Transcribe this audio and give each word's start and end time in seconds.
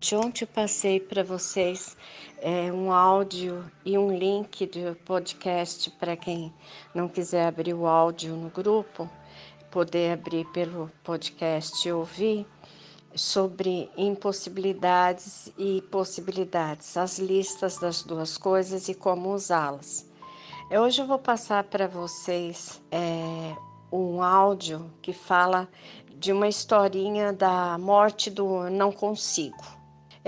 De 0.00 0.14
ontem 0.14 0.44
eu 0.44 0.48
passei 0.48 1.00
para 1.00 1.24
vocês 1.24 1.96
é, 2.40 2.72
um 2.72 2.92
áudio 2.92 3.68
e 3.84 3.98
um 3.98 4.16
link 4.16 4.64
do 4.66 4.94
podcast 5.04 5.90
para 5.90 6.16
quem 6.16 6.54
não 6.94 7.08
quiser 7.08 7.48
abrir 7.48 7.74
o 7.74 7.84
áudio 7.84 8.36
no 8.36 8.48
grupo, 8.48 9.10
poder 9.72 10.12
abrir 10.12 10.46
pelo 10.52 10.88
podcast 11.02 11.86
e 11.86 11.90
ouvir 11.90 12.46
sobre 13.12 13.90
impossibilidades 13.96 15.52
e 15.58 15.82
possibilidades, 15.90 16.96
as 16.96 17.18
listas 17.18 17.76
das 17.78 18.04
duas 18.04 18.38
coisas 18.38 18.88
e 18.88 18.94
como 18.94 19.34
usá-las. 19.34 20.08
Hoje 20.70 21.02
eu 21.02 21.08
vou 21.08 21.18
passar 21.18 21.64
para 21.64 21.88
vocês 21.88 22.80
é, 22.92 23.56
um 23.90 24.22
áudio 24.22 24.88
que 25.02 25.12
fala 25.12 25.68
de 26.08 26.32
uma 26.32 26.46
historinha 26.46 27.32
da 27.32 27.76
morte 27.78 28.30
do 28.30 28.70
Não 28.70 28.92
Consigo. 28.92 29.77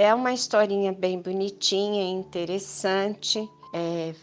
É 0.03 0.15
uma 0.15 0.33
historinha 0.33 0.93
bem 0.93 1.21
bonitinha, 1.21 2.03
interessante, 2.05 3.47
é, 3.75 4.15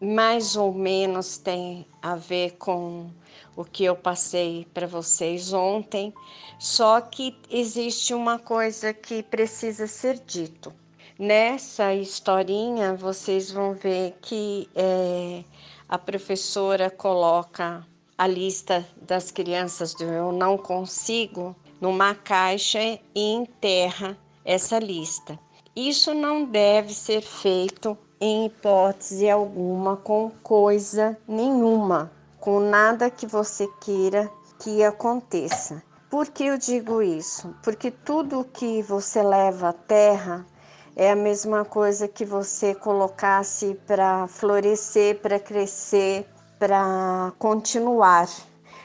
mais 0.00 0.54
ou 0.54 0.72
menos 0.72 1.38
tem 1.38 1.84
a 2.00 2.14
ver 2.14 2.52
com 2.52 3.10
o 3.56 3.64
que 3.64 3.82
eu 3.82 3.96
passei 3.96 4.64
para 4.72 4.86
vocês 4.86 5.52
ontem, 5.52 6.14
só 6.56 7.00
que 7.00 7.36
existe 7.50 8.14
uma 8.14 8.38
coisa 8.38 8.94
que 8.94 9.24
precisa 9.24 9.88
ser 9.88 10.20
dito. 10.24 10.72
Nessa 11.18 11.92
historinha, 11.92 12.94
vocês 12.94 13.50
vão 13.50 13.74
ver 13.74 14.16
que 14.22 14.68
é, 14.72 15.42
a 15.88 15.98
professora 15.98 16.88
coloca 16.90 17.84
a 18.16 18.28
lista 18.28 18.86
das 19.02 19.32
crianças 19.32 19.94
do 19.94 20.04
Eu 20.04 20.30
Não 20.30 20.56
Consigo 20.56 21.56
numa 21.80 22.14
caixa 22.14 22.78
e 23.12 23.32
enterra 23.32 24.16
essa 24.44 24.78
lista. 24.78 25.38
Isso 25.74 26.14
não 26.14 26.44
deve 26.44 26.94
ser 26.94 27.22
feito 27.22 27.96
em 28.20 28.46
hipótese 28.46 29.28
alguma 29.28 29.96
com 29.96 30.30
coisa 30.42 31.18
nenhuma, 31.26 32.12
com 32.38 32.60
nada 32.60 33.10
que 33.10 33.26
você 33.26 33.66
queira 33.80 34.30
que 34.60 34.84
aconteça. 34.84 35.82
Por 36.08 36.28
que 36.28 36.46
eu 36.46 36.56
digo 36.56 37.02
isso? 37.02 37.54
Porque 37.62 37.90
tudo 37.90 38.46
que 38.52 38.82
você 38.82 39.22
leva 39.22 39.70
à 39.70 39.72
terra 39.72 40.46
é 40.94 41.10
a 41.10 41.16
mesma 41.16 41.64
coisa 41.64 42.06
que 42.06 42.24
você 42.24 42.74
colocasse 42.74 43.74
para 43.86 44.28
florescer, 44.28 45.20
para 45.20 45.40
crescer, 45.40 46.24
para 46.58 47.32
continuar. 47.38 48.28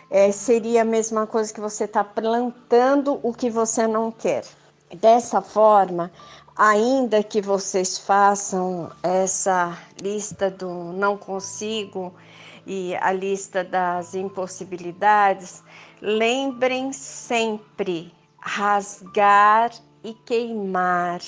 É, 0.09 0.31
seria 0.31 0.81
a 0.81 0.85
mesma 0.85 1.27
coisa 1.27 1.53
que 1.53 1.61
você 1.61 1.83
está 1.83 2.03
plantando 2.03 3.19
o 3.21 3.31
que 3.31 3.47
você 3.47 3.85
não 3.85 4.11
quer. 4.11 4.43
Dessa 4.95 5.39
forma, 5.39 6.11
ainda 6.55 7.21
que 7.21 7.41
vocês 7.41 7.99
façam 7.99 8.91
essa 9.03 9.77
lista 10.01 10.49
do 10.49 10.67
não 10.93 11.15
consigo 11.15 12.11
e 12.65 12.95
a 12.95 13.11
lista 13.11 13.63
das 13.63 14.15
impossibilidades, 14.15 15.63
lembrem 16.01 16.91
sempre 16.91 18.11
rasgar 18.39 19.71
e 20.03 20.13
queimar. 20.13 21.21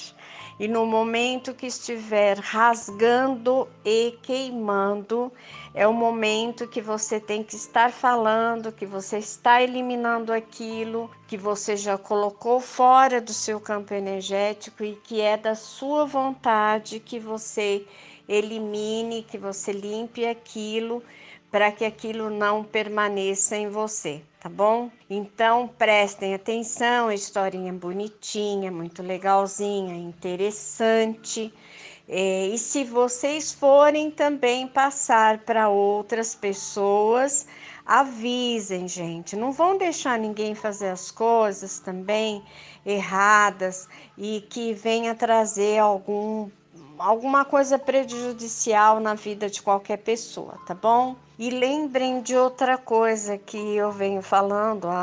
E 0.60 0.68
no 0.68 0.86
momento 0.86 1.54
que 1.56 1.66
estiver 1.66 2.38
rasgando 2.38 3.68
e 3.84 4.18
queimando, 4.22 5.32
é 5.74 5.88
o 5.88 5.94
momento 5.94 6.68
que 6.68 6.82
você 6.82 7.20
tem 7.20 7.44
que 7.44 7.56
estar 7.56 7.92
falando, 7.92 8.72
que 8.72 8.86
você 8.86 9.18
está 9.18 9.62
eliminando 9.62 10.32
aquilo 10.32 11.10
que 11.28 11.36
você 11.36 11.76
já 11.76 11.98
colocou 11.98 12.60
fora 12.60 13.20
do 13.20 13.34
seu 13.34 13.60
campo 13.60 13.94
energético 13.94 14.84
e 14.84 14.96
que 14.96 15.20
é 15.20 15.36
da 15.36 15.56
sua 15.56 16.06
vontade 16.06 17.00
que 17.00 17.20
você 17.20 17.86
elimine, 18.28 19.24
que 19.24 19.38
você 19.38 19.72
limpe 19.72 20.26
aquilo 20.26 21.02
para 21.52 21.72
que 21.72 21.84
aquilo 21.84 22.30
não 22.30 22.64
permaneça 22.64 23.58
em 23.58 23.68
você, 23.68 24.22
tá 24.40 24.48
bom? 24.48 24.90
Então 25.10 25.68
prestem 25.68 26.34
atenção, 26.34 27.12
historinha 27.12 27.74
bonitinha, 27.74 28.72
muito 28.72 29.04
legalzinha, 29.04 29.96
interessante. 29.96 31.54
É, 32.08 32.48
e 32.48 32.58
se 32.58 32.84
vocês 32.84 33.52
forem 33.52 34.10
também 34.10 34.66
passar 34.66 35.40
para 35.40 35.70
outras 35.70 36.34
pessoas, 36.34 37.46
avisem, 37.86 38.88
gente. 38.88 39.36
Não 39.36 39.52
vão 39.52 39.78
deixar 39.78 40.18
ninguém 40.18 40.56
fazer 40.56 40.90
as 40.90 41.12
coisas 41.12 41.80
também 41.80 42.44
erradas 42.86 43.88
e 44.18 44.42
que 44.50 44.74
venha 44.74 45.14
trazer 45.14 45.80
algum 45.80 46.50
alguma 46.98 47.44
coisa 47.44 47.80
prejudicial 47.80 49.00
na 49.00 49.16
vida 49.16 49.50
de 49.50 49.62
qualquer 49.62 49.98
pessoa, 49.98 50.58
tá 50.68 50.76
bom? 50.76 51.16
E 51.42 51.50
lembrem 51.50 52.22
de 52.22 52.38
outra 52.38 52.78
coisa 52.78 53.38
que 53.38 53.58
eu 53.58 53.92
venho 53.92 54.22
falando 54.22 54.88
há 54.88 55.02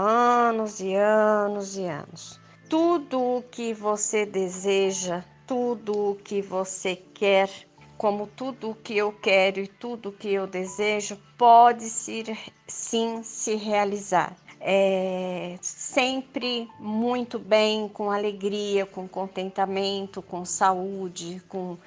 anos 0.49 0.81
e 0.81 0.95
anos 0.95 1.77
e 1.77 1.85
anos. 1.85 2.41
Tudo 2.71 3.21
o 3.21 3.43
que 3.43 3.75
você 3.75 4.25
deseja 4.25 5.23
tudo 5.49 6.11
o 6.11 6.15
que 6.15 6.43
você 6.43 6.95
quer, 6.95 7.49
como 7.97 8.27
tudo 8.27 8.71
o 8.71 8.75
que 8.75 8.95
eu 8.99 9.11
quero 9.11 9.61
e 9.61 9.67
tudo 9.67 10.11
o 10.11 10.13
que 10.13 10.29
eu 10.29 10.47
desejo, 10.47 11.19
pode 11.39 11.85
ser, 11.85 12.39
sim 12.67 13.23
se 13.23 13.57
realizar. 13.57 14.37
É, 14.61 15.57
sempre 15.63 16.69
muito 16.79 17.39
bem, 17.39 17.89
com 17.89 18.11
alegria, 18.11 18.85
com 18.85 19.09
contentamento, 19.09 20.21
com 20.21 20.45
saúde, 20.45 21.43
com, 21.49 21.79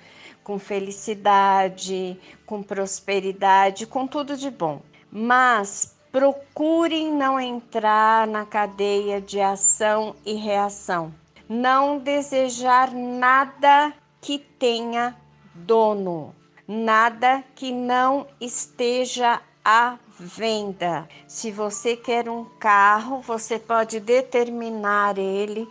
com 0.43 0.59
felicidade, 0.59 2.19
com 2.45 2.61
prosperidade, 2.63 3.85
com 3.85 4.07
tudo 4.07 4.35
de 4.37 4.49
bom. 4.49 4.81
Mas 5.11 5.95
procurem 6.11 7.13
não 7.13 7.39
entrar 7.39 8.27
na 8.27 8.45
cadeia 8.45 9.21
de 9.21 9.39
ação 9.39 10.15
e 10.25 10.33
reação 10.33 11.13
não 11.51 11.99
desejar 11.99 12.93
nada 12.93 13.93
que 14.21 14.39
tenha 14.39 15.13
dono, 15.53 16.33
nada 16.65 17.43
que 17.53 17.73
não 17.73 18.25
esteja 18.39 19.41
à 19.63 19.97
venda. 20.17 21.09
Se 21.27 21.51
você 21.51 21.97
quer 21.97 22.29
um 22.29 22.45
carro, 22.57 23.19
você 23.19 23.59
pode 23.59 23.99
determinar 23.99 25.17
ele, 25.17 25.67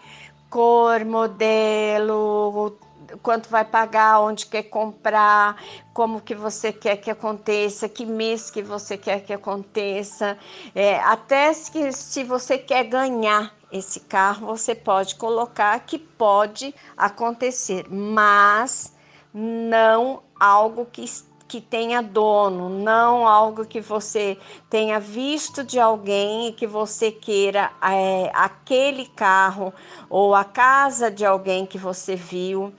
cor, 0.50 1.02
modelo, 1.02 2.76
quanto 3.22 3.48
vai 3.48 3.64
pagar, 3.64 4.20
onde 4.20 4.46
quer 4.46 4.64
comprar, 4.64 5.56
como 5.92 6.20
que 6.20 6.34
você 6.34 6.72
quer 6.72 6.96
que 6.96 7.10
aconteça, 7.10 7.88
que 7.88 8.04
mês 8.04 8.50
que 8.50 8.62
você 8.62 8.96
quer 8.96 9.20
que 9.20 9.32
aconteça, 9.32 10.38
é, 10.74 10.98
até 11.00 11.52
se, 11.52 11.92
se 11.92 12.24
você 12.24 12.58
quer 12.58 12.84
ganhar 12.84 13.54
esse 13.72 14.00
carro, 14.00 14.46
você 14.46 14.74
pode 14.74 15.14
colocar 15.14 15.78
que 15.80 15.98
pode 15.98 16.74
acontecer, 16.96 17.86
mas 17.88 18.94
não 19.32 20.22
algo 20.38 20.86
que 20.86 21.04
que 21.50 21.60
tenha 21.60 22.00
dono, 22.00 22.68
não 22.68 23.26
algo 23.26 23.66
que 23.66 23.80
você 23.80 24.38
tenha 24.70 25.00
visto 25.00 25.64
de 25.64 25.80
alguém 25.80 26.46
e 26.46 26.52
que 26.52 26.64
você 26.64 27.10
queira 27.10 27.72
é, 27.82 28.30
aquele 28.32 29.06
carro 29.06 29.74
ou 30.08 30.32
a 30.32 30.44
casa 30.44 31.10
de 31.10 31.26
alguém 31.26 31.66
que 31.66 31.76
você 31.76 32.14
viu, 32.14 32.72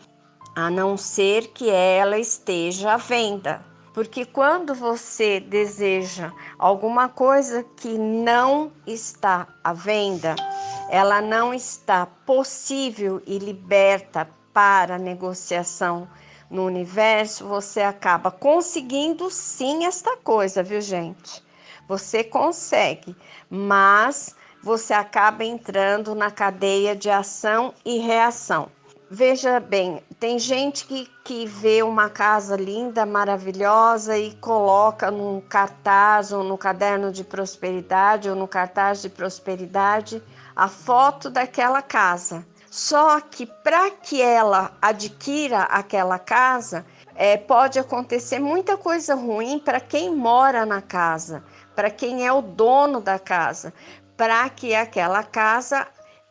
a 0.56 0.70
não 0.70 0.98
ser 0.98 1.48
que 1.48 1.70
ela 1.70 2.18
esteja 2.18 2.94
à 2.94 2.98
venda. 2.98 3.64
Porque 3.94 4.26
quando 4.26 4.74
você 4.74 5.40
deseja 5.40 6.32
alguma 6.58 7.10
coisa 7.10 7.64
que 7.76 7.98
não 7.98 8.72
está 8.88 9.48
à 9.64 9.74
venda, 9.74 10.36
ela 10.90 11.22
não 11.22 11.54
está 11.54 12.06
possível 12.06 13.22
e 13.26 13.38
liberta 13.38 14.30
para 14.54 14.98
negociação 14.98 16.08
no 16.50 16.66
universo, 16.66 17.48
você 17.48 17.82
acaba 17.82 18.30
conseguindo 18.30 19.30
sim 19.30 19.86
esta 19.86 20.18
coisa, 20.18 20.62
viu, 20.62 20.82
gente? 20.82 21.44
Você 21.88 22.24
consegue, 22.24 23.16
mas 23.50 24.36
você 24.62 24.94
acaba 24.94 25.44
entrando 25.44 26.14
na 26.14 26.30
cadeia 26.30 26.96
de 26.96 27.10
ação 27.10 27.74
e 27.84 28.00
reação. 28.00 28.70
Veja 29.14 29.60
bem, 29.60 30.02
tem 30.22 30.40
gente 30.40 30.86
que, 30.86 31.06
que 31.26 31.46
vê 31.46 31.84
uma 31.84 32.10
casa 32.10 32.56
linda, 32.56 33.06
maravilhosa 33.06 34.18
e 34.18 34.34
coloca 34.36 35.12
num 35.12 35.42
cartaz 35.42 36.32
ou 36.32 36.46
no 36.46 36.58
caderno 36.58 37.12
de 37.12 37.22
prosperidade 37.22 38.30
ou 38.30 38.38
no 38.38 38.48
cartaz 38.48 39.02
de 39.02 39.10
prosperidade 39.10 40.24
a 40.56 40.70
foto 40.70 41.30
daquela 41.30 41.82
casa. 41.82 42.48
Só 42.70 43.20
que 43.20 43.46
para 43.46 43.92
que 43.92 44.22
ela 44.22 44.72
adquira 44.82 45.64
aquela 45.64 46.18
casa, 46.18 46.86
é, 47.14 47.36
pode 47.36 47.78
acontecer 47.78 48.40
muita 48.40 48.78
coisa 48.78 49.14
ruim 49.14 49.60
para 49.60 49.82
quem 49.82 50.16
mora 50.16 50.66
na 50.66 50.82
casa, 50.82 51.44
para 51.76 51.90
quem 51.90 52.26
é 52.26 52.32
o 52.32 52.42
dono 52.42 53.02
da 53.02 53.20
casa, 53.20 53.74
para 54.16 54.48
que 54.50 54.74
aquela 54.74 55.22
casa 55.22 55.86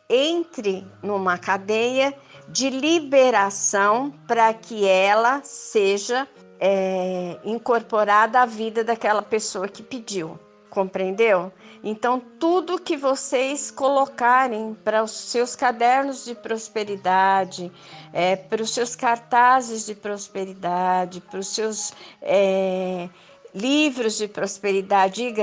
entre 0.09 0.85
numa 1.01 1.37
cadeia 1.37 2.13
de 2.51 2.69
liberação 2.69 4.13
para 4.27 4.53
que 4.53 4.87
ela 4.87 5.41
seja 5.43 6.27
é, 6.59 7.39
incorporada 7.43 8.41
à 8.41 8.45
vida 8.45 8.83
daquela 8.83 9.21
pessoa 9.21 9.67
que 9.67 9.81
pediu. 9.81 10.39
Compreendeu? 10.69 11.51
Então, 11.83 12.21
tudo 12.39 12.79
que 12.79 12.95
vocês 12.95 13.71
colocarem 13.71 14.73
para 14.85 15.03
os 15.03 15.11
seus 15.11 15.55
cadernos 15.55 16.23
de 16.23 16.33
prosperidade, 16.35 17.71
é, 18.13 18.35
para 18.35 18.61
os 18.61 18.73
seus 18.73 18.95
cartazes 18.95 19.85
de 19.85 19.95
prosperidade, 19.95 21.19
para 21.19 21.39
os 21.39 21.47
seus 21.47 21.91
é, 22.21 23.09
livros 23.53 24.17
de 24.17 24.27
prosperidade 24.27 25.23
e 25.23 25.33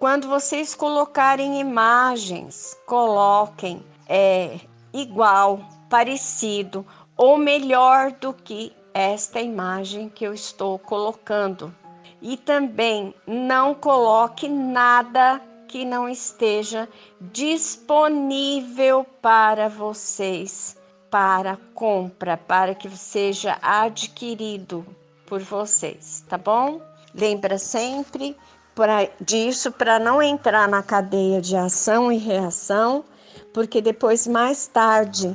quando 0.00 0.28
vocês 0.28 0.74
colocarem 0.74 1.60
imagens, 1.60 2.74
coloquem 2.86 3.84
é, 4.08 4.58
igual, 4.92 5.60
parecido 5.90 6.86
ou 7.16 7.36
melhor 7.36 8.12
do 8.12 8.32
que 8.32 8.72
esta 8.94 9.40
imagem 9.40 10.08
que 10.08 10.24
eu 10.24 10.32
estou 10.32 10.78
colocando. 10.78 11.74
E 12.22 12.36
também 12.36 13.14
não 13.26 13.74
coloque 13.74 14.48
nada 14.48 15.42
que 15.68 15.84
não 15.84 16.08
esteja 16.08 16.88
disponível 17.20 19.04
para 19.20 19.68
vocês 19.68 20.80
para 21.10 21.58
compra, 21.74 22.36
para 22.36 22.74
que 22.74 22.88
seja 22.96 23.58
adquirido 23.60 24.86
por 25.26 25.40
vocês, 25.40 26.24
tá 26.28 26.38
bom? 26.38 26.80
Lembra 27.12 27.58
sempre 27.58 28.36
pra, 28.74 29.08
disso 29.20 29.72
para 29.72 29.98
não 29.98 30.22
entrar 30.22 30.68
na 30.68 30.82
cadeia 30.82 31.40
de 31.40 31.56
ação 31.56 32.12
e 32.12 32.16
reação, 32.16 33.04
porque 33.52 33.80
depois 33.80 34.26
mais 34.26 34.68
tarde 34.68 35.32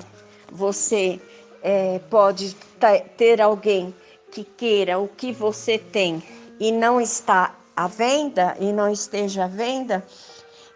você 0.55 1.19
é, 1.61 1.99
pode 2.09 2.55
ter 3.17 3.41
alguém 3.41 3.93
que 4.31 4.43
queira 4.43 4.97
o 4.97 5.07
que 5.07 5.31
você 5.31 5.77
tem 5.77 6.23
e 6.59 6.71
não 6.71 6.99
está 6.99 7.55
à 7.75 7.87
venda 7.87 8.55
e 8.59 8.71
não 8.71 8.89
esteja 8.89 9.45
à 9.45 9.47
venda 9.47 10.05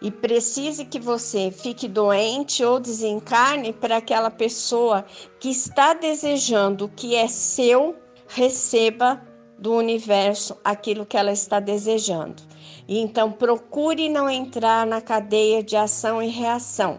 e 0.02 0.10
precise 0.10 0.84
que 0.84 0.98
você 0.98 1.50
fique 1.50 1.86
doente 1.86 2.64
ou 2.64 2.80
desencarne 2.80 3.72
para 3.72 3.96
aquela 3.96 4.30
pessoa 4.30 5.04
que 5.38 5.50
está 5.50 5.92
desejando 5.92 6.86
o 6.86 6.88
que 6.88 7.14
é 7.14 7.28
seu 7.28 7.96
receba 8.28 9.20
do 9.58 9.74
universo 9.74 10.56
aquilo 10.64 11.04
que 11.04 11.16
ela 11.16 11.32
está 11.32 11.60
desejando. 11.60 12.42
E 12.88 12.98
então 12.98 13.30
procure 13.30 14.08
não 14.08 14.28
entrar 14.28 14.86
na 14.86 15.00
cadeia 15.00 15.62
de 15.62 15.76
ação 15.76 16.22
e 16.22 16.28
reação. 16.28 16.98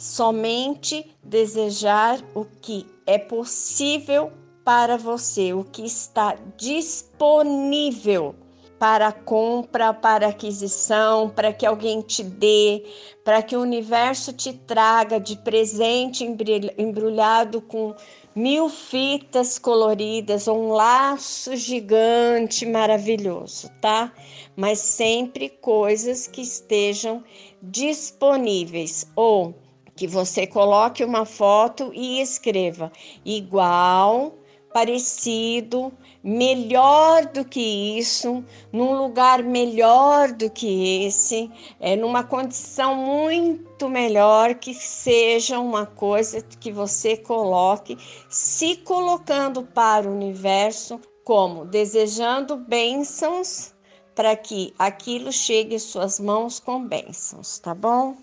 Somente 0.00 1.14
desejar 1.22 2.24
o 2.34 2.46
que 2.46 2.86
é 3.06 3.18
possível 3.18 4.32
para 4.64 4.96
você, 4.96 5.52
o 5.52 5.62
que 5.62 5.84
está 5.84 6.38
disponível 6.56 8.34
para 8.78 9.12
compra, 9.12 9.92
para 9.92 10.28
aquisição, 10.28 11.28
para 11.28 11.52
que 11.52 11.66
alguém 11.66 12.00
te 12.00 12.22
dê, 12.22 12.82
para 13.22 13.42
que 13.42 13.54
o 13.54 13.60
universo 13.60 14.32
te 14.32 14.54
traga 14.54 15.20
de 15.20 15.36
presente 15.36 16.24
embrulhado 16.24 17.60
com 17.60 17.94
mil 18.34 18.70
fitas 18.70 19.58
coloridas, 19.58 20.48
um 20.48 20.72
laço 20.72 21.54
gigante 21.56 22.64
maravilhoso, 22.64 23.70
tá? 23.82 24.10
Mas 24.56 24.78
sempre 24.78 25.50
coisas 25.50 26.26
que 26.26 26.40
estejam 26.40 27.22
disponíveis 27.60 29.06
ou 29.14 29.54
que 30.00 30.06
você 30.06 30.46
coloque 30.46 31.04
uma 31.04 31.26
foto 31.26 31.92
e 31.92 32.22
escreva 32.22 32.90
igual, 33.22 34.32
parecido, 34.72 35.92
melhor 36.24 37.26
do 37.26 37.44
que 37.44 37.98
isso, 37.98 38.42
num 38.72 38.94
lugar 38.94 39.42
melhor 39.42 40.32
do 40.32 40.48
que 40.48 41.04
esse, 41.04 41.50
é 41.78 41.96
numa 41.96 42.24
condição 42.24 42.94
muito 42.94 43.90
melhor 43.90 44.54
que 44.54 44.72
seja 44.72 45.60
uma 45.60 45.84
coisa 45.84 46.40
que 46.58 46.72
você 46.72 47.14
coloque, 47.14 47.98
se 48.30 48.76
colocando 48.76 49.64
para 49.64 50.08
o 50.08 50.14
universo 50.14 50.98
como 51.24 51.66
desejando 51.66 52.56
bênçãos 52.56 53.74
para 54.14 54.34
que 54.34 54.72
aquilo 54.78 55.30
chegue 55.30 55.74
em 55.74 55.78
suas 55.78 56.18
mãos 56.18 56.58
com 56.58 56.88
bênçãos, 56.88 57.58
tá 57.58 57.74
bom? 57.74 58.16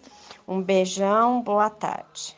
Um 0.48 0.64
beijão, 0.64 1.42
boa 1.42 1.70
tarde. 1.70 2.37